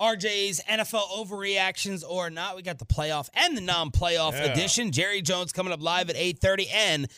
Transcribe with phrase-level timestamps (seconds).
[0.00, 2.56] RJ's NFL overreactions or not.
[2.56, 4.52] We got the playoff and the non-playoff Yeah.
[4.52, 4.90] edition.
[4.92, 7.08] Jerry Jones coming up live at 8:30 and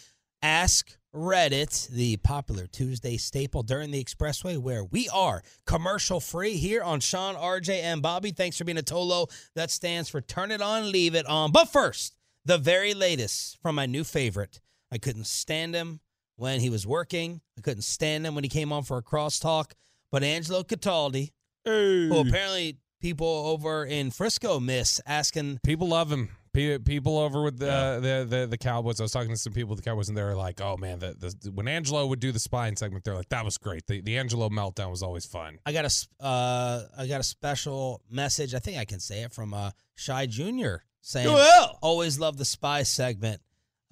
[0.42, 6.82] Ask Reddit, the popular Tuesday staple during the expressway where we are commercial free here
[6.82, 8.32] on Sean, RJ, and Bobby.
[8.32, 9.30] Thanks for being a Tolo.
[9.54, 11.52] That stands for turn it on, leave it on.
[11.52, 14.60] But first, the very latest from my new favorite.
[14.92, 16.00] I couldn't stand him
[16.36, 17.40] when he was working.
[17.56, 19.72] I couldn't stand him when he came on for a crosstalk.
[20.12, 21.32] But Angelo Cataldi,
[21.66, 25.60] who apparently people over in Frisco miss asking.
[25.64, 26.30] People love him.
[26.52, 28.98] Pe- People over with the, the the the Cowboys.
[28.98, 30.98] I was talking to some people with the Cowboys, and they were like, "Oh man,
[31.00, 33.86] the, the when Angelo would do the spine segment, they're like, that was great.
[33.86, 38.00] The the Angelo meltdown was always fun." I got a uh, I got a special
[38.10, 38.54] message.
[38.54, 41.78] I think I can say it from uh, Shy Junior saying, Well.
[41.82, 43.42] "Always love the spy segment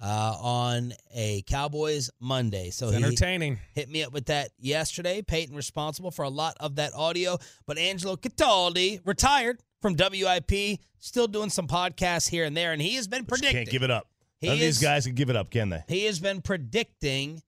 [0.01, 3.59] uh, on a Cowboys Monday." So It's he entertaining.
[3.73, 5.21] hit me up with that yesterday.
[5.21, 11.27] Peyton responsible for a lot of that audio, but Angelo Cataldi retired from WIP, still
[11.27, 13.57] doing some podcasts here and there, and he has been But predicting.
[13.65, 14.07] can't give it up.
[14.41, 15.83] He None of these guys can give it up, can they?
[15.87, 17.41] he has been predicting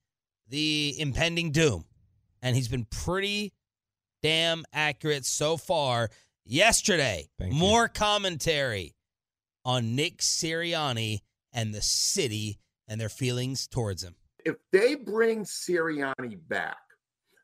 [0.49, 1.83] the impending doom,
[2.41, 3.53] and he's been pretty
[4.23, 6.09] damn accurate so far.
[6.45, 7.59] Yesterday, Thank you.
[7.59, 8.95] more commentary
[9.65, 11.19] on Nick Sirianni
[11.57, 14.15] and the city and their feelings towards him.
[14.45, 16.77] if they bring Sirianni back,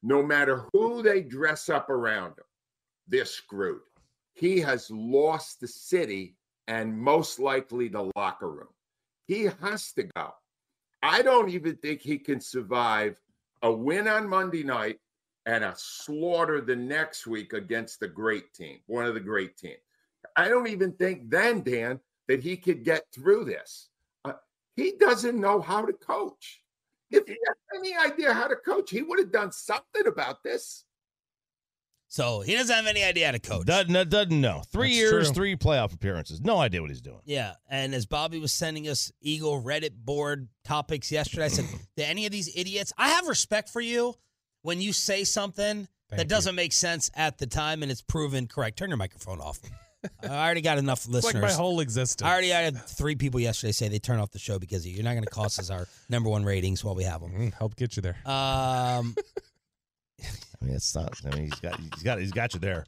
[0.04, 2.46] no matter who they dress up around him,
[3.10, 3.82] they're screwed.
[4.36, 6.38] He has lost the city
[6.70, 8.74] and most likely the locker room.
[9.28, 10.30] He has to go.
[11.02, 13.20] I don't even think he can survive
[13.64, 15.00] a win on Monday night
[15.46, 19.82] and a slaughter the next week against the great team, one of the great teams.
[20.38, 23.90] I don't even think then, Dan, that he could get through this.
[24.76, 26.62] He doesn't know how to coach.
[27.12, 30.86] If he had any idea how to coach, he would have done something about this.
[32.08, 33.66] So he doesn't have any idea how to coach.
[33.66, 34.62] Doesn't, doesn't know.
[34.72, 35.34] Three That's years, true.
[35.34, 36.42] three playoff appearances.
[36.42, 37.22] No idea what he's doing.
[37.26, 41.66] Yeah, and as Bobby was sending us Eagle Reddit board topics yesterday, I said,
[41.98, 44.14] "Do any of these idiots?" I have respect for you
[44.62, 48.78] when you say something that doesn't make sense at the time and it's proven correct.
[48.78, 49.60] Turn your microphone off.
[50.24, 51.42] I already got enough It's listeners.
[51.42, 52.26] like my whole existence.
[52.26, 54.96] I already had three people yesterday say they turn off the show because of you.
[54.96, 57.32] You're not going to cost us our number one ratings while we have them.
[57.32, 58.18] Mm, help get you there.
[58.26, 59.16] Um,
[60.22, 61.14] I mean, it's not.
[61.26, 62.86] I mean, he's got, he's got, he's got you there.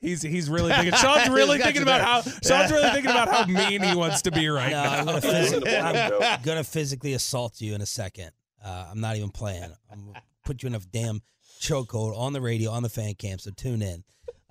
[0.00, 0.94] He's he's really thinking.
[0.94, 2.06] Sean's really thinking about there.
[2.06, 4.92] how Sean's really thinking about how mean he wants to be right no, now.
[4.92, 8.30] I'm going to physically, I'm gonna physically assault you in a second.
[8.64, 9.70] Uh, I'm not even playing.
[9.90, 11.20] I'm gonna put you in a damn
[11.64, 13.38] chokehold on the radio on the fan cam.
[13.38, 14.04] So tune in.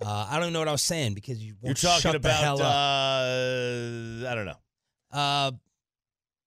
[0.05, 2.31] Uh, I don't even know what I was saying because you You're won't talking the
[2.31, 2.67] hell about.
[2.71, 4.57] Uh, I don't know.
[5.11, 5.51] Uh,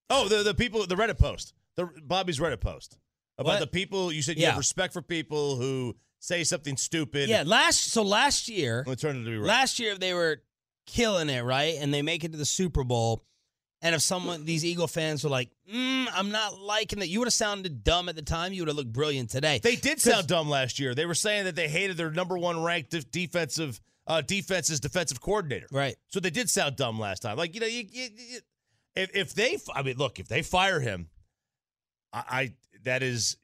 [0.08, 2.96] Oh, the the people, the Reddit post, the Bobby's Reddit post
[3.38, 3.60] about What?
[3.60, 4.12] the people.
[4.12, 4.50] You said you Yeah.
[4.50, 7.28] have respect for people who say something stupid.
[7.28, 9.46] yeah, last so last year, and turn it to be right.
[9.48, 10.42] last year they were
[10.86, 11.74] killing it, right?
[11.80, 13.24] And they make it to the Super Bowl.
[13.86, 17.26] And if someone, these Eagle fans were like, mm, "I'm not liking that," you would
[17.26, 18.52] have sounded dumb at the time.
[18.52, 19.60] You would have looked brilliant today.
[19.62, 20.92] They did sound dumb last year.
[20.92, 25.20] They were saying that they hated their number one ranked def- defensive uh, defense's defensive
[25.20, 25.68] coordinator.
[25.70, 25.94] right.
[26.08, 27.36] So they did sound dumb last time.
[27.36, 28.38] Like you know, you, you, you,
[28.96, 31.08] if if they, I mean, look, if they fire him,
[32.12, 32.52] I, I
[32.82, 33.36] that is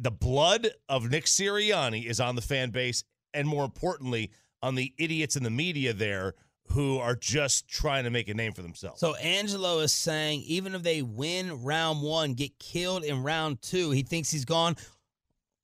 [0.00, 3.02] the blood of Nick Sirianni is on the fan base,
[3.34, 4.30] and more importantly,
[4.62, 6.34] on the idiots in the media there
[6.72, 9.00] who are just trying to make a name for themselves.
[9.00, 13.90] So Angelo is saying even if they win round one, get killed in round two,
[13.90, 14.76] he thinks he's gone.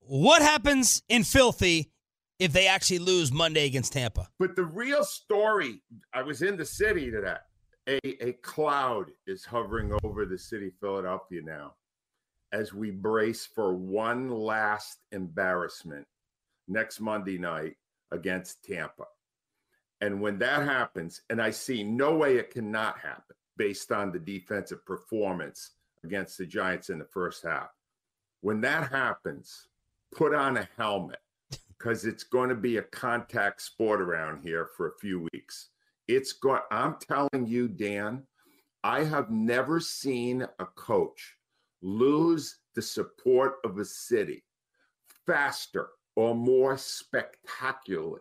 [0.00, 1.90] What happens in filthy
[2.38, 4.28] if they actually lose Monday against Tampa?
[4.38, 5.82] But the real story,
[6.12, 7.36] I was in the city today.
[7.88, 11.74] A, a cloud is hovering over the city of Philadelphia now
[12.52, 16.06] as we brace for one last embarrassment
[16.68, 17.76] next Monday night
[18.12, 19.04] against Tampa.
[20.00, 24.18] And when that happens, and I see no way it cannot happen based on the
[24.18, 25.70] defensive performance
[26.04, 27.70] against the Giants in the first half.
[28.42, 29.68] When that happens,
[30.14, 31.20] put on a helmet
[31.68, 35.68] because it's going to be a contact sport around here for a few weeks.
[36.08, 38.24] It's going, I'm telling you, Dan,
[38.84, 41.36] I have never seen a coach
[41.82, 44.44] lose the support of a city
[45.26, 48.20] faster or more spectacularly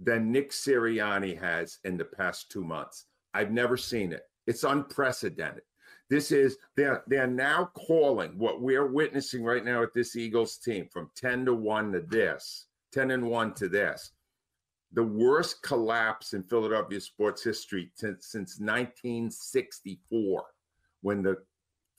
[0.00, 3.06] than Nick Sirianni has in the past two months.
[3.34, 4.22] I've never seen it.
[4.46, 5.62] It's unprecedented.
[6.10, 10.88] This is they're they're now calling what we're witnessing right now with this Eagles team
[10.90, 14.12] from 10 to 1 to this, 10 and 1 to this.
[14.92, 20.44] The worst collapse in Philadelphia sports history t- since 1964,
[21.02, 21.36] when the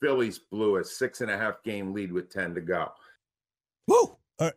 [0.00, 2.88] Phillies blew a six and a half game lead with 10 to go.
[3.86, 4.16] Woo!
[4.40, 4.50] Uh,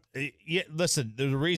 [0.47, 1.57] yeah, listen, there's a reason.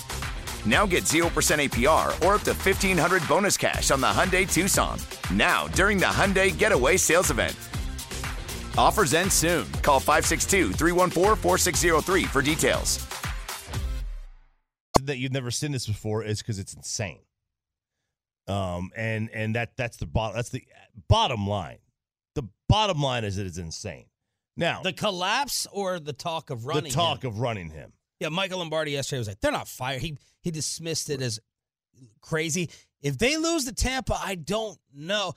[0.65, 4.99] Now get 0% APR or up to 1500 bonus cash on the Hyundai Tucson.
[5.33, 7.55] Now, during the Hyundai Getaway Sales Event.
[8.77, 9.65] Offers end soon.
[9.81, 13.05] Call 562 314 4603 for details.
[15.03, 17.21] That you've never seen this before is because it's insane.
[18.47, 20.35] Um, and and that that's the bottom.
[20.35, 20.63] That's the
[21.07, 21.77] bottom line.
[22.35, 24.05] The bottom line is that it's insane.
[24.57, 27.29] Now The collapse or the talk of running the talk him?
[27.31, 27.93] of running him.
[28.21, 29.99] Yeah, Michael Lombardi yesterday was like, they're not fired.
[29.99, 31.39] He he dismissed it as
[32.21, 32.69] crazy.
[33.01, 35.33] If they lose to Tampa, I don't know.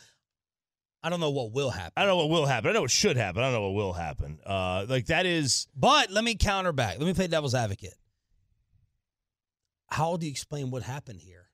[1.03, 1.93] I don't know what will happen.
[1.97, 2.69] I don't know what will happen.
[2.69, 3.43] I know what should happen.
[3.43, 4.39] I don't know what will happen.
[4.45, 6.99] Uh, like that is But let me counter back.
[6.99, 7.95] Let me play devil's advocate.
[9.89, 11.49] How do you explain what happened here?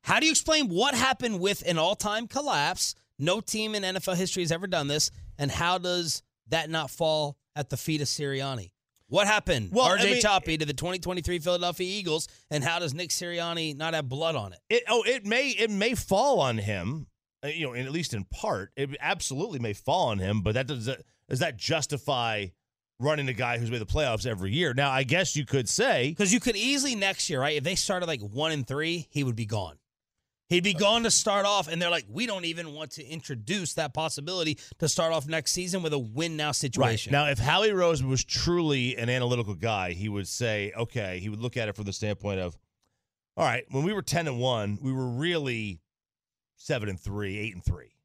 [0.00, 2.94] How do you explain what happened with an all-time collapse?
[3.18, 7.36] No team in NFL history has ever done this, and how does that not fall
[7.54, 8.70] at the feet of Sirianni?
[9.08, 12.92] What happened, Well, I RJ mean- Choppy, to the 2023 Philadelphia Eagles, and how does
[12.92, 14.58] Nick Sirianni not have blood on it?
[14.68, 14.82] it.
[14.88, 17.06] Oh, it may it may fall on him.
[17.44, 20.40] uh, You know, at least in part, it absolutely may fall on him.
[20.42, 20.90] But that does
[21.28, 22.46] does that justify
[22.98, 24.74] running a guy who's made the playoffs every year?
[24.74, 27.56] Now, I guess you could say Because you could easily next year, right?
[27.56, 29.78] If they started like one and three, he would be gone.
[30.48, 33.74] He'd be gone to start off, and they're like, we don't even want to introduce
[33.74, 37.12] that possibility to start off next season with a win now situation.
[37.12, 37.18] Right.
[37.18, 41.40] Now, if Howie Roseman was truly an analytical guy, he would say, okay, he would
[41.40, 42.56] look at it from the standpoint of,
[43.36, 45.80] all right, when we were 10 and 1, we were really
[46.54, 47.96] 7 and 3, 8 and 3.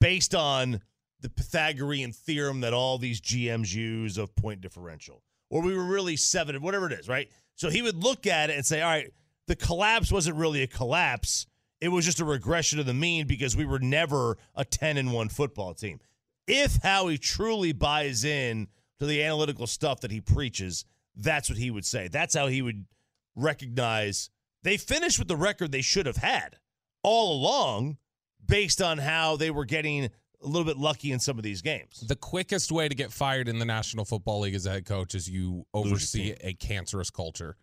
[0.00, 0.80] Based on
[1.20, 5.22] the Pythagorean theorem that all these GMs use of point differential.
[5.48, 7.30] Or we were really 7 whatever it is, right?
[7.54, 9.12] So he would look at it and say, all right,
[9.46, 11.46] the collapse wasn't really a collapse.
[11.80, 15.12] It was just a regression of the mean because we were never a 10 and
[15.12, 16.00] 1 football team
[16.46, 18.68] if Howie truly buys in
[19.00, 20.84] to the analytical stuff that he preaches,
[21.16, 22.08] that's what he would say.
[22.08, 22.86] That's how he would
[23.34, 24.30] recognize
[24.62, 26.56] they finished with the record they should have had
[27.02, 27.98] all along
[28.44, 32.04] based on how they were getting a little bit lucky in some of these games.
[32.06, 35.14] The quickest way to get fired in the National Football League as a head coach
[35.14, 37.56] is you oversee a cancerous culture.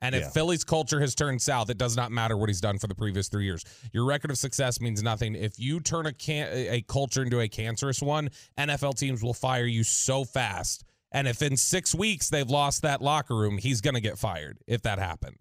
[0.00, 0.30] And if Yeah.
[0.30, 3.28] Philly's culture has turned south, it does not matter what he's done for the previous
[3.28, 3.64] three years.
[3.92, 5.34] Your record of success means nothing.
[5.34, 9.66] If you turn a can- a culture into a cancerous one, NFL teams will fire
[9.66, 10.84] you so fast.
[11.10, 14.58] And if in six weeks they've lost that locker room, he's going to get fired
[14.66, 15.38] if that happened.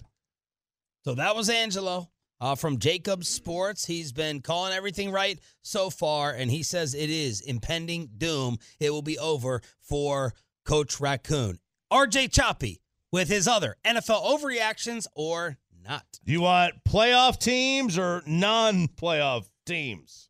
[1.04, 2.10] So that was Angelo
[2.40, 3.86] uh, from Jakib Sports.
[3.86, 8.58] He's been calling everything right so far, and he says it is impending doom.
[8.80, 10.34] It will be over for
[10.66, 11.60] Coach Raccoon.
[11.92, 16.06] RJ Choppy with his other NFL overreactions or not.
[16.26, 20.30] Do you want playoff teams or non-playoff teams?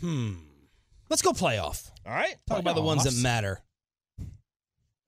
[0.00, 0.34] Hmm.
[1.08, 1.90] Let's go playoff.
[2.06, 2.36] All right.
[2.48, 3.60] Talk about the ones that matter.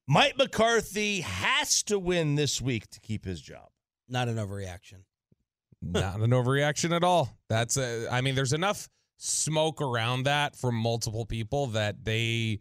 [0.08, 3.68] Mike McCarthy has to win this week to keep his job.
[4.08, 5.04] Not an overreaction.
[5.82, 7.32] Not an overreaction at all.
[7.48, 12.60] That's a, I mean, there's enough smoke around that from multiple people that they,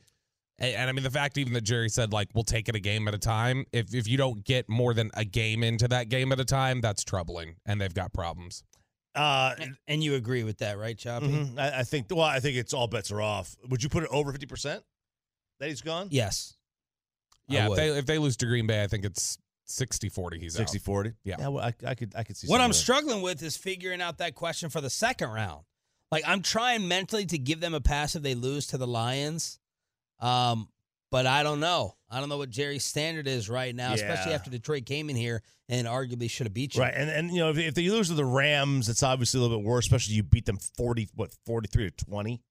[0.62, 2.80] and, and I mean, the fact even that Jerry said, like, we'll take it a
[2.80, 3.66] game at a time.
[3.74, 6.80] If, if you don't get more than a game into that game at a time,
[6.82, 7.56] that's troubling.
[7.66, 8.64] And they've got problems.
[9.14, 9.56] Uh,
[9.88, 11.28] And you agree with that, right, Choppy?
[11.28, 11.60] mhm.
[11.60, 12.08] I, I think.
[12.10, 13.58] Well, I think it's all bets are off.
[13.70, 14.84] Would you put it over fifty percent
[15.60, 16.08] that he's gone?
[16.12, 16.56] Yes.
[17.48, 17.68] Yeah.
[17.70, 20.40] If they, if they lose to Green Bay, I think it's 60 40.
[20.40, 20.82] He's 60 out.
[20.84, 21.36] 40 Yeah.
[21.40, 24.02] yeah well, I, I could i could see What I'm of struggling with is figuring
[24.02, 25.64] out that question for the second round.
[26.12, 29.60] Like I'm trying mentally to give them a pass if they lose to the Lions.
[30.22, 30.68] Um,
[31.12, 31.96] but I don't know.
[32.10, 35.42] I don't know what Jerry's standard is right now, especially after Detroit came in here
[35.68, 36.82] and arguably should have beat you.
[36.82, 39.42] right and and you know if, if they lose to the rams it's obviously a
[39.42, 42.42] little bit worse especially you beat them 40 what 43 to 20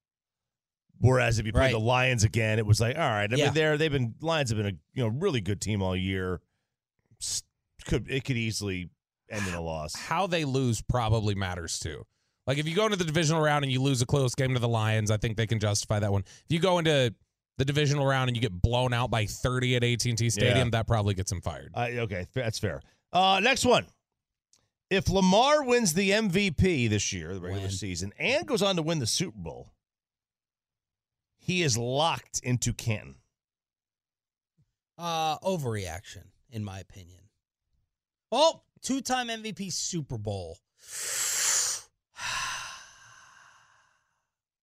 [0.99, 1.71] whereas if you play Right.
[1.71, 3.45] the lions again it was like all right i Yeah.
[3.45, 6.41] mean they're they've been lions have been a you know really good team all year
[7.85, 8.89] could it could easily
[9.29, 12.03] end in a loss How they lose probably matters too.
[12.47, 14.59] Like if you go into the divisional round and you lose a close game to
[14.59, 16.23] the Lions, I think they can justify that one.
[16.25, 17.13] If you go into
[17.61, 20.69] the divisional round and you get blown out by 30 at AT&T Stadium, Yeah.
[20.71, 21.71] that probably gets him fired.
[21.75, 22.81] Uh, okay, that's fair.
[23.13, 23.85] Uh, next one.
[24.89, 27.71] If Lamar wins the MVP this year, the regular Win.
[27.71, 29.71] season, and goes on to win the Super Bowl,
[31.37, 33.15] he is locked into Canton.
[34.97, 37.21] Uh, overreaction, in my opinion.
[38.31, 40.57] Well, two-time MVP Super Bowl.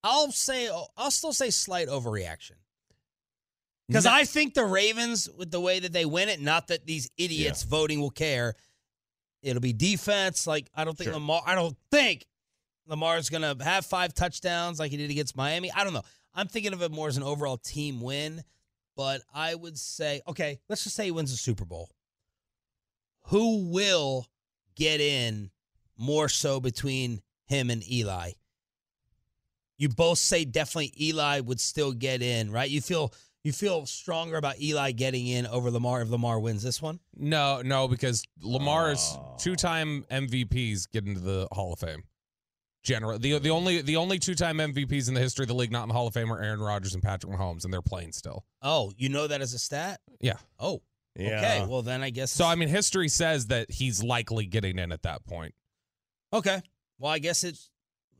[0.02, 2.52] I'll say I'll still say slight overreaction.
[3.88, 6.86] Because No- I think the Ravens, with the way that they win it, not that
[6.86, 8.54] these idiots voting will care.
[9.42, 10.46] It'll be defense.
[10.46, 11.14] Like I don't think Sure.
[11.14, 11.42] Lamar.
[11.46, 12.26] I don't think
[12.86, 15.70] Lamar's gonna have five touchdowns like he did against Miami.
[15.72, 16.02] I don't know.
[16.34, 18.44] I'm thinking of it more as an overall team win.
[18.96, 21.88] But I would say, okay, let's just say he wins the Super Bowl.
[23.26, 24.26] Who will
[24.74, 25.50] get in
[25.96, 28.32] more so between him and Eli?
[29.76, 32.68] You both say definitely Eli would still get in, right?
[32.68, 33.12] You feel
[33.44, 37.00] you feel stronger about Eli getting in over Lamar if Lamar wins this one?
[37.16, 39.36] No, no, because Lamar's Oh.
[39.38, 42.02] two-time MVPs get into the Hall of Fame.
[42.84, 45.82] General, the the only the only two-time MVPs in the history of the league not
[45.82, 48.44] in the Hall of Fame are Aaron Rodgers and Patrick Mahomes, and they're playing still.
[48.62, 50.00] Oh, you know that as a stat?
[50.20, 50.36] Yeah.
[50.60, 50.80] Oh,
[51.16, 51.38] Yeah.
[51.38, 51.66] okay.
[51.66, 52.30] Well, then I guess.
[52.30, 55.54] So I mean, history says that he's likely getting in at that point.
[56.32, 56.62] okay.
[56.98, 57.58] Well, I guess it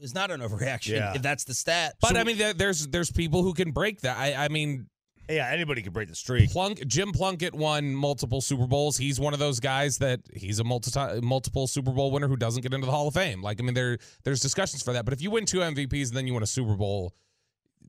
[0.00, 1.14] is not an overreaction Yeah.
[1.14, 1.94] if that's the stat.
[2.00, 4.16] But So- I mean, there, there's there's people who can break that.
[4.18, 4.88] I I mean,
[5.28, 6.50] Yeah, anybody can break the streak.
[6.50, 8.96] Plunk Jim Plunkett won multiple Super Bowls.
[8.96, 12.62] He's one of those guys that he's a multi multiple Super Bowl winner who doesn't
[12.62, 13.42] get into the Hall of Fame.
[13.42, 15.04] Like I mean, there there's discussions for that.
[15.04, 17.14] But if you win two MVPs and then you win a Super Bowl,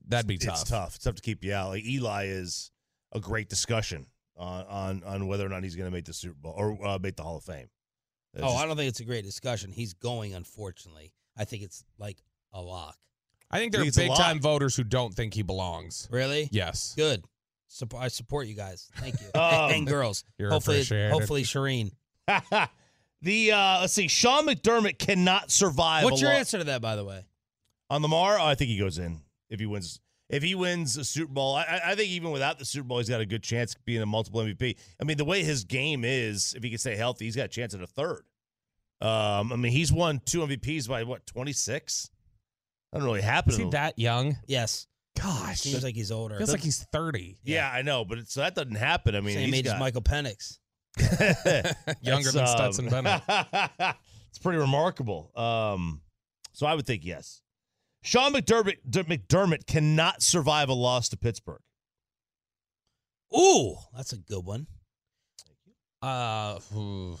[0.06, 0.60] that'd be tough.
[0.60, 0.94] It's tough.
[0.96, 1.70] It's tough to keep you out.
[1.70, 2.70] Like Eli is
[3.12, 4.06] a great discussion
[4.36, 6.98] on on, on whether or not he's going to make the Super Bowl or uh,
[7.00, 7.68] make the Hall of Fame.
[8.34, 9.72] It's Oh, just- I don't think it's a great discussion.
[9.72, 11.14] He's going, unfortunately.
[11.36, 12.18] I think it's like
[12.52, 12.96] a lock.
[13.50, 14.18] I think there are it's a big lot.
[14.18, 16.08] time voters who don't think he belongs.
[16.10, 16.48] Really?
[16.52, 16.94] Yes.
[16.96, 17.24] Good.
[17.68, 18.88] Supp- I support you guys.
[18.96, 19.26] Thank you.
[19.40, 20.24] Um, and girls.
[20.38, 21.12] You're hopefully, appreciated.
[21.12, 21.90] hopefully, Shireen.
[23.22, 26.04] the uh, let's see, Sean McDermott cannot survive.
[26.04, 27.24] What's a your lo- answer to that, by the way?
[27.88, 28.38] on Lamar?
[28.38, 30.00] Oh, I think he goes in if he wins.
[30.28, 32.98] If he wins a Super Bowl, I- I, I think even without the Super Bowl,
[32.98, 34.76] he's got a good chance of being a multiple MVP.
[35.00, 37.48] I mean, the way his game is, if he can stay healthy, he's got a
[37.48, 38.22] chance at a third.
[39.00, 42.10] Um, I mean, he's won two MVPs by what twenty six.
[42.92, 43.50] That doesn't really happen.
[43.50, 43.54] To.
[43.54, 44.36] Is he in- that young?
[44.46, 44.86] Yes.
[45.20, 45.60] Gosh.
[45.60, 46.36] Seems like he's older.
[46.36, 47.38] Feels like he's 30.
[47.44, 49.14] yeah, I know, but it, so that doesn't happen.
[49.14, 50.58] I mean, Same he's age as got- Michael Penix.
[52.02, 53.22] Younger That's, than um, Stetson Bennett.
[54.28, 55.30] it's pretty remarkable.
[55.36, 56.00] Um,
[56.52, 57.42] so I would think yes.
[58.02, 61.60] Sean McDermott, D- McDermott cannot survive a loss to Pittsburgh.
[63.36, 64.66] Ooh, that's a good one.
[66.02, 67.18] Uh, ooh.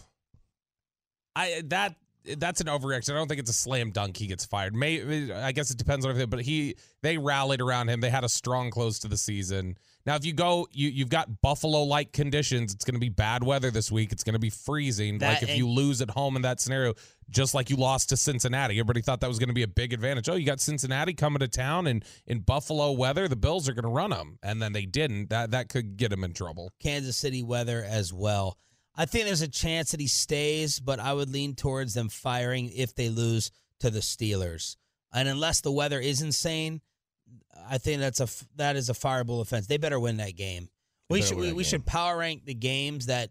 [1.36, 1.94] I that
[2.38, 3.10] that's an overreaction.
[3.10, 4.16] I don't think it's a slam dunk.
[4.16, 4.74] He gets fired.
[4.74, 8.00] May I guess it depends on everything, but he they rallied around him.
[8.00, 9.76] They had a strong close to the season.
[10.06, 12.72] Now, if you go, you you've got Buffalo like conditions.
[12.72, 14.12] It's going to be bad weather this week.
[14.12, 15.18] It's going to be freezing.
[15.18, 16.94] That like if you lose at home in that scenario,
[17.28, 19.92] just like you lost to Cincinnati, everybody thought that was going to be a big
[19.92, 20.28] advantage.
[20.28, 23.84] Oh, you got Cincinnati coming to town, and in Buffalo weather, the Bills are going
[23.84, 25.30] to run them, and then they didn't.
[25.30, 26.72] That that could get him in trouble.
[26.80, 28.56] Kansas City weather as well.
[29.00, 32.70] I think there's a chance that he stays, but I would lean towards them firing
[32.76, 34.76] if they lose to the Steelers.
[35.10, 36.82] And unless the weather is insane,
[37.66, 39.66] I think that's a that is a fireable offense.
[39.66, 40.68] They better win that game.
[41.08, 43.30] They We should we, we should power rank the games that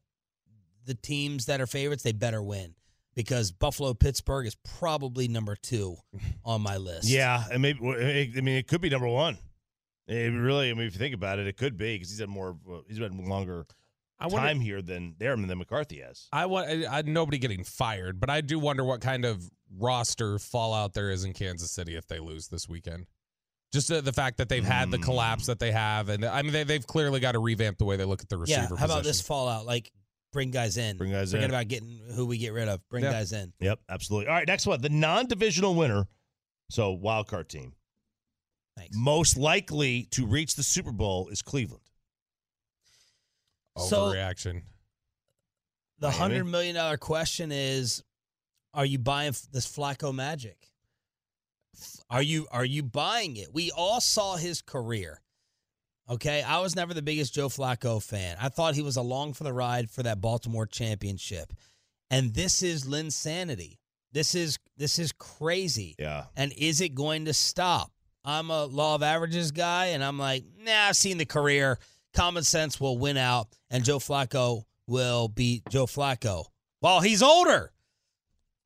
[0.85, 2.73] the teams that are favorites they better win
[3.13, 5.97] because Buffalo Pittsburgh is probably number two
[6.43, 7.07] on my list.
[7.07, 9.37] Yeah, and maybe I mean it could be number one.
[10.07, 12.29] It really, I mean, if you think about it, it could be because he's had
[12.29, 12.57] more.
[12.87, 13.67] He's had longer
[14.19, 16.27] I wonder- time here than there than McCarthy has.
[16.31, 20.39] I want I, I, nobody getting fired, but I do wonder what kind of roster
[20.39, 23.05] fallout there is in Kansas City if they lose this weekend.
[23.71, 25.03] Just the, the fact that they've had the Hmm.
[25.03, 27.95] collapse that they have, and I mean they, they've clearly got to revamp the way
[27.97, 28.67] they look at the receiver.
[28.71, 28.77] Yeah.
[28.77, 29.65] How about this fallout?
[29.65, 29.91] Like
[30.33, 30.97] bring guys in.
[30.97, 31.51] Bring guys Forget in.
[31.51, 32.81] about getting who we get rid of.
[32.89, 33.11] Bring Yeah.
[33.11, 33.53] guys in.
[33.59, 34.27] Yep, absolutely.
[34.27, 36.07] All right, next one, the non-divisional winner,
[36.69, 37.73] so wild card team,
[38.77, 38.95] Thanks.
[38.97, 41.83] most likely to reach the Super Bowl is Cleveland.
[43.79, 44.63] So- Overreaction.
[45.99, 48.03] The hundred million dollar question is:
[48.73, 50.69] Are you buying this Flacco magic?
[52.09, 53.53] Are you are you buying it?
[53.53, 55.21] We all saw his career.
[56.09, 58.35] Okay, I was never the biggest Joe Flacco fan.
[58.41, 61.53] I thought he was along for the ride for that Baltimore championship,
[62.09, 63.77] and this is Linsanity.
[64.11, 65.95] This is this is crazy.
[65.99, 67.91] Yeah, And is it going to stop?
[68.25, 71.77] I'm a law of averages guy, and I'm like, nah, I've seen the career.
[72.13, 76.45] Common sense will win out, and Joe Flacco will beat Joe Flacco.
[76.81, 77.71] Well, he's older.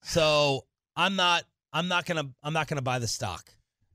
[0.03, 3.49] So I'm not I'm not gonna I'm not gonna buy the stock.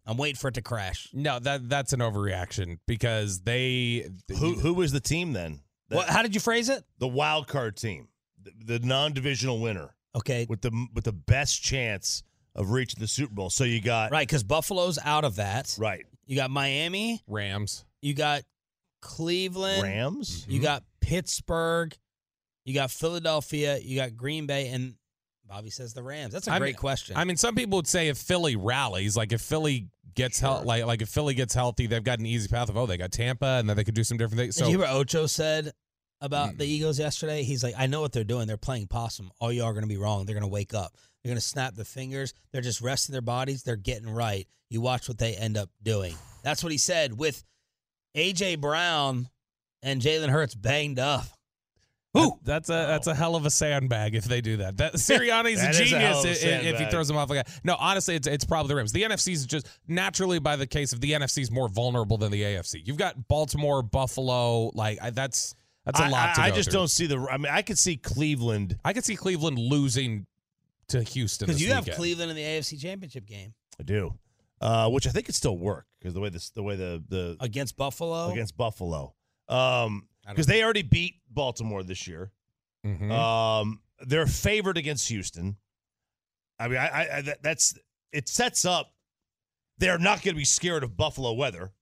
[0.07, 1.09] I'm waiting for it to crash.
[1.13, 5.61] No, that that's an overreaction because they who who was the team then?
[5.89, 6.83] That- What, how did you phrase it?
[6.99, 8.09] the wild card team,
[8.43, 10.47] the, the non-divisional winner Okay.
[10.49, 12.23] with the with the best chance
[12.55, 13.51] of reaching the Super Bowl.
[13.51, 15.75] So you got Right, because Buffalo's out of that.
[15.79, 17.85] right You got Miami, Rams.
[18.03, 18.43] you got
[19.09, 20.45] Cleveland, Rams.
[20.47, 20.65] You mm-hmm.
[20.65, 21.97] got Pittsburgh,
[22.65, 24.95] you got Philadelphia, you got Green Bay, and
[25.47, 26.35] Bobby says the Rams.
[26.35, 27.17] That's a I great mean- question.
[27.17, 30.85] I mean, some people would say if Philly rallies, like if Philly gets hel- like
[30.85, 33.47] like if Philly gets healthy, they've got an easy path of oh they got Tampa
[33.47, 34.57] and then they could do some different things.
[34.57, 35.73] Did So you hear what Ocho said
[36.21, 36.69] about the mm.
[36.69, 37.45] Eagles yesterday?
[37.45, 38.47] He's like, I know what they're doing.
[38.47, 39.31] They're playing possum.
[39.41, 40.27] All y'all are going to be wrong.
[40.27, 40.93] They're going to wake up.
[41.23, 42.35] They're going to snap the fingers.
[42.53, 43.63] They're just resting their bodies.
[43.63, 44.47] They're getting right.
[44.69, 46.15] You watch what they end up doing.
[46.43, 47.43] That's what he said with
[48.17, 49.29] AJ Brown
[49.83, 51.25] and Jalen Hurts banged up.
[52.15, 54.79] That- that's a that's a hell of a sandbag if they do that.
[54.79, 57.47] That Sirianni's a a genius of a i- i- if he throws them off like
[57.47, 57.61] that.
[57.63, 58.91] No, honestly, it's it's probably the Rams.
[58.93, 62.33] The NFC is just naturally by the case of the NFC is more vulnerable than
[62.33, 62.81] the AFC.
[62.85, 66.57] You've got Baltimore, Buffalo, like I, that's that's a I- lot to I, I go
[66.57, 66.81] just through.
[66.81, 67.19] don't see the.
[67.31, 68.77] I mean, I could see Cleveland.
[68.85, 70.27] I could see Cleveland losing
[70.89, 71.89] to Houston Because this you have.
[71.91, 74.15] Cleveland in the AFC Championship game I do,
[74.63, 77.37] uh, which I think could still work because the way this, the way the the
[77.41, 78.31] against Buffalo.
[78.31, 79.15] against Buffalo,
[79.49, 82.33] um, because they already beat Baltimore this year.
[82.87, 83.11] Mhm.
[83.11, 85.57] Um, they're favored against Houston.
[86.59, 87.75] I mean, I, I, I that, that's
[88.13, 88.93] it sets up.
[89.79, 91.73] They're not going to be scared of Buffalo weather.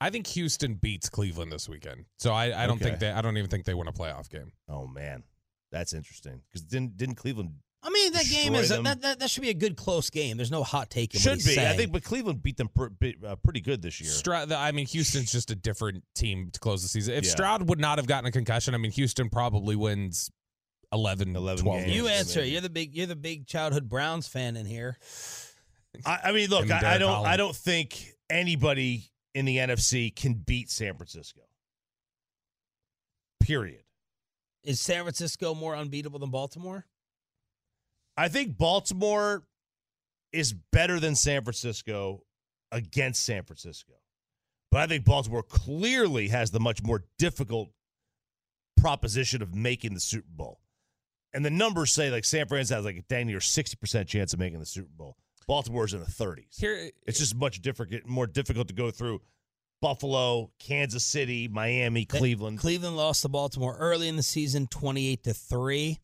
[0.00, 2.06] I think Houston beats Cleveland this weekend.
[2.18, 2.86] So I, I don't Okay.
[2.86, 4.52] think they I don't even think they win a playoff game.
[4.68, 5.22] Oh man,
[5.70, 7.54] that's interesting because didn't didn't Cleveland
[7.86, 8.84] I mean, that game is them.
[8.84, 10.38] that, that that should be a good close game.
[10.38, 11.60] There's no hot take in what should he's be?
[11.66, 14.10] I think, but Cleveland beat them pr- bi- uh, pretty good this year.
[14.10, 17.14] Stroud, I mean, Houston's just a different team to close the season.
[17.14, 17.30] If Yeah.
[17.32, 20.30] Stroud would not have gotten a concussion, I mean, Houston probably wins
[20.92, 21.86] 11, 11 12 games.
[21.86, 21.96] games.
[21.96, 22.40] you answer.
[22.40, 22.50] maybe.
[22.52, 24.96] You're the big you're the big childhood Browns fan in here.
[26.06, 27.32] I, I mean, look, I, I don't, Holland.
[27.32, 31.42] I don't think anybody in the NFC can beat San Francisco.
[33.40, 33.82] Period.
[34.62, 36.86] Is San Francisco more unbeatable than Baltimore?
[38.16, 39.44] I think Baltimore
[40.32, 42.22] is better than San Francisco
[42.72, 43.94] against San Francisco.
[44.70, 47.70] But I think Baltimore clearly has the much more difficult
[48.76, 50.60] proposition of making the Super Bowl.
[51.32, 54.38] And the numbers say like San Francisco has like a dang near 60% chance of
[54.38, 55.16] making the Super Bowl.
[55.46, 56.58] Baltimore's in the 30s.
[56.58, 59.20] Here, It's just much different, more difficult to go through
[59.82, 62.58] Buffalo, Kansas City, Miami, Cleveland.
[62.58, 65.98] Cleveland lost to Baltimore early in the season 28 to 3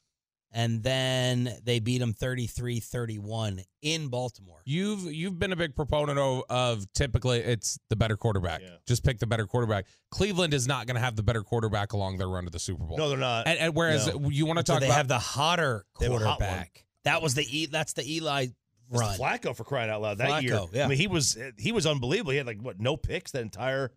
[0.53, 4.61] and then they beat them 33-31 in Baltimore.
[4.65, 8.61] you've you've been a big proponent of, of typically it's the better quarterback.
[8.63, 8.69] Yeah.
[8.87, 9.87] Just pick the better quarterback.
[10.11, 12.85] Cleveland is not going to have the better quarterback along their run to the Super
[12.85, 12.99] Bowl.
[12.99, 13.47] No, they're not.
[13.47, 14.29] and, and whereas No.
[14.31, 16.85] you want to So talk they about have the hotter They have a hot quarterback.
[17.05, 17.67] That was the e.
[17.67, 18.47] That's the Eli
[18.91, 19.19] That's run.
[19.19, 20.61] Flacco for crying out loud that year.
[20.73, 20.85] Yeah.
[20.85, 22.33] I mean, he was he was unbelievable.
[22.33, 23.91] He had like what no picks that entire.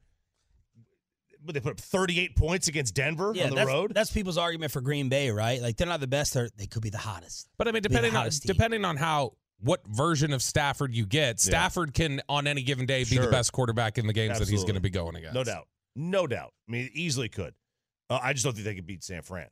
[1.46, 3.94] But they put up 38 points against Denver Yeah, on the that's, road.
[3.94, 5.62] that's people's argument for Green Bay, right?
[5.62, 7.50] Like they're not the best; they're, they could be the hottest.
[7.58, 8.40] But I mean, depending on team.
[8.46, 13.00] depending on how what version of Stafford you get, Stafford can on any given day
[13.00, 13.26] be Sure.
[13.26, 15.34] the best quarterback in the games that he's going to be going against.
[15.36, 16.54] No doubt, no doubt.
[16.68, 17.54] I mean, easily could.
[18.10, 19.48] Uh, I just don't think they could beat San Fran.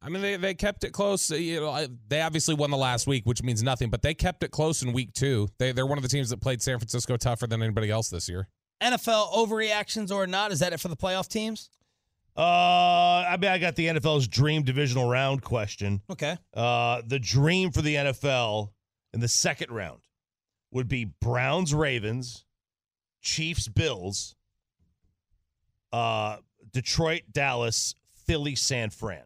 [0.00, 1.30] I mean, they, they kept it close.
[1.32, 3.90] Uh, You know, they obviously won the last week, which means nothing.
[3.90, 5.48] But they kept it close in week two.
[5.58, 8.28] They they're one of the teams that played San Francisco tougher than anybody else this
[8.28, 8.48] year.
[8.80, 10.52] NFL overreactions or not?
[10.52, 11.70] Is that it for the playoff teams?
[12.36, 16.00] Uh, I mean, I got the NFL's dream divisional round question.
[16.08, 16.36] Okay.
[16.54, 18.70] Uh, the dream for the NFL
[19.12, 20.00] in the second round
[20.70, 22.44] would be Browns, Ravens,
[23.20, 24.36] Chiefs, Bills,
[25.92, 26.36] uh,
[26.72, 29.24] Detroit, Dallas, Philly, San Fran.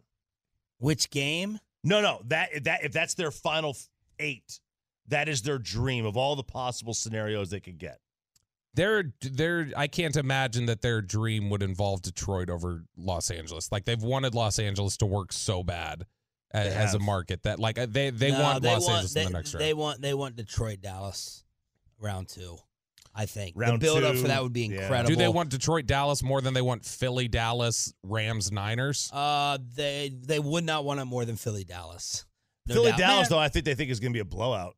[0.79, 1.59] Which game?
[1.85, 3.77] No, no, that that if that's their final
[4.19, 4.61] eight,
[5.09, 7.99] that is their dream of all the possible scenarios they could get.
[8.75, 13.71] Their their I can't imagine that their dream would involve Detroit over Los Angeles.
[13.71, 16.07] Like they've wanted Los Angeles to work so bad
[16.53, 19.21] as, as a market that like uh, they they No, want they Los Angeles they,
[19.23, 19.65] in the next round.
[19.65, 21.45] They want they want Detroit, Dallas,
[21.99, 22.57] round two.
[23.15, 24.83] I think Round the build up for that would be yeah.
[24.83, 25.11] incredible.
[25.11, 29.11] Do they want Detroit, Dallas more than they want Philly, Dallas, Rams, Niners?
[29.13, 32.25] Uh, they they would not want it more than Philly, Dallas.
[32.67, 32.99] No Philly, doubt.
[32.99, 34.77] Dallas, Man, though, I think they think is going to be a blowout.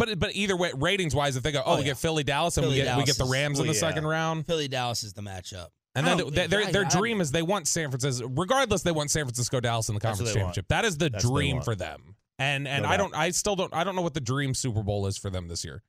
[0.00, 1.88] But but either way, ratings wise, if they go, oh, Oh, we yeah.
[1.88, 3.76] get Philly, Dallas, and Philly, we get we get the is- Rams in well, the
[3.78, 3.80] yeah.
[3.88, 5.68] second round, Philly, Dallas is the matchup.
[5.94, 8.26] and then don't- their their, I- their I- dream is they want San Francisco.
[8.28, 10.54] Regardless, they want San Francisco, Dallas in the conference they want.
[10.54, 10.68] championship.
[10.68, 12.16] That is the That's dream for them.
[12.38, 14.82] And and No I don't, I still don't, I don't know what the dream Super
[14.82, 15.82] Bowl is for them this year.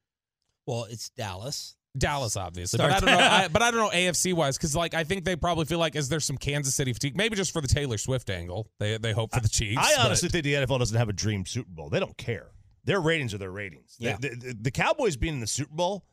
[0.67, 1.75] Well, it's Dallas.
[1.97, 3.25] Dallas, obviously, Start- but I don't know.
[3.35, 5.95] I, but I don't know AFC wise because like I think they probably feel like
[5.95, 7.15] is there some Kansas City fatigue?
[7.17, 8.67] Maybe just for the Taylor Swift angle.
[8.79, 9.77] They they hope for the Chiefs.
[9.81, 11.89] I but- honestly think the NFL doesn't have a dream Super Bowl.
[11.89, 12.47] They don't care.
[12.83, 13.95] Their ratings are their ratings.
[13.99, 14.17] The- Yeah.
[14.19, 16.05] The, the, the Cowboys being in the Super Bowl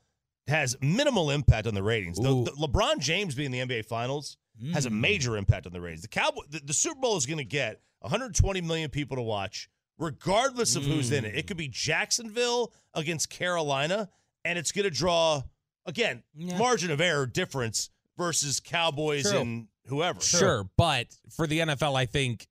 [0.46, 2.16] has minimal impact on the ratings.
[2.18, 4.38] The, the LeBron James being in the NBA Finals
[4.72, 5.00] has a mm.
[5.00, 6.02] major impact on the ratings.
[6.02, 9.68] The Cowboy, the, the Super Bowl is going to get 120 million people to watch,
[9.98, 11.34] regardless of who's in it.
[11.34, 11.48] It mm.
[11.48, 14.08] could be Jacksonville against Carolina,
[14.44, 15.42] and it's going to draw
[15.86, 16.58] again Yeah.
[16.58, 19.40] margin of error difference versus Cowboys True.
[19.40, 20.20] and whoever.
[20.20, 20.68] Sure.
[20.76, 22.48] but for the NFL, I think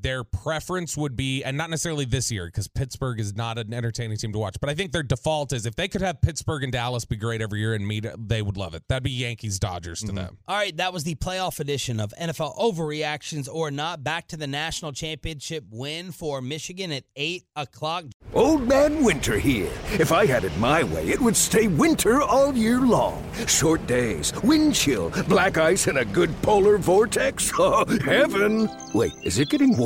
[0.00, 4.16] their preference would be, and not necessarily this year, because Pittsburgh is not an entertaining
[4.16, 4.56] team to watch.
[4.60, 7.40] But I think their default is if they could have Pittsburgh and Dallas be great
[7.40, 8.82] every year and meet, they would love it.
[8.88, 10.16] That'd be Yankees Dodgers to mm-hmm.
[10.16, 10.38] them.
[10.46, 14.04] All right, that was the playoff edition of NFL overreactions or not.
[14.04, 18.04] Back to the national championship win for Michigan at eight o'clock.
[18.34, 19.72] Old Man Winter here.
[19.92, 23.24] If I had it my way, it would stay winter all year long.
[23.46, 27.50] Short days, wind chill, black ice, and a good polar vortex.
[27.58, 28.68] Oh, heaven!
[28.94, 29.85] Wait, is it getting warm